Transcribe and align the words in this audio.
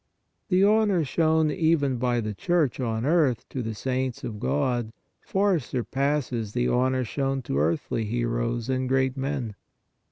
The 0.49 0.63
honor 0.63 1.03
shown 1.03 1.51
even 1.51 1.97
by 1.97 2.21
the 2.21 2.33
Church 2.33 2.79
on 2.79 3.05
earth 3.05 3.47
to 3.49 3.61
the 3.61 3.75
saints 3.75 4.23
of 4.23 4.39
God 4.39 4.93
far 5.19 5.59
surpasses 5.59 6.53
the 6.53 6.67
honor 6.69 7.03
shown 7.03 7.43
to 7.43 7.59
earthly 7.59 8.05
heroes 8.05 8.67
and 8.67 8.89
great 8.89 9.15
men. 9.15 9.53